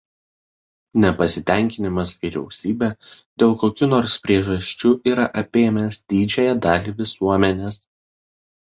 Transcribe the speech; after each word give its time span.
Nepasitenkinimas 1.03 2.13
vyriausybe 2.23 2.89
dėl 3.45 3.55
kokių 3.65 3.91
nors 3.93 4.17
priežasčių 4.27 4.95
yra 5.15 5.31
apėmęs 5.45 6.03
didžiąją 6.17 6.61
dalį 6.69 6.99
visuomenės. 7.07 7.83